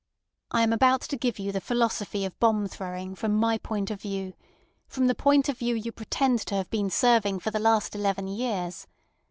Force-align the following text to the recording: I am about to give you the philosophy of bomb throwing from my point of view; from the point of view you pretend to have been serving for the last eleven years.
I 0.49 0.63
am 0.63 0.73
about 0.73 1.01
to 1.01 1.15
give 1.15 1.37
you 1.37 1.51
the 1.51 1.61
philosophy 1.61 2.25
of 2.25 2.39
bomb 2.39 2.65
throwing 2.67 3.13
from 3.13 3.35
my 3.35 3.59
point 3.59 3.91
of 3.91 4.01
view; 4.01 4.33
from 4.87 5.05
the 5.05 5.13
point 5.13 5.47
of 5.47 5.59
view 5.59 5.75
you 5.75 5.91
pretend 5.91 6.39
to 6.47 6.55
have 6.55 6.71
been 6.71 6.89
serving 6.89 7.37
for 7.37 7.51
the 7.51 7.59
last 7.59 7.93
eleven 7.95 8.27
years. 8.27 8.87